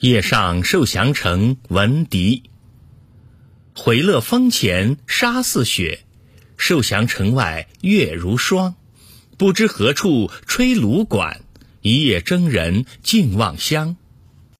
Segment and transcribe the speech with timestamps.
[0.00, 2.44] 夜上受降城闻笛。
[3.74, 6.06] 回乐峰前沙似雪
[6.56, 8.76] 受降城外月如霜。
[9.36, 11.42] 不知何处吹芦管
[11.82, 13.96] 一夜征人尽望乡。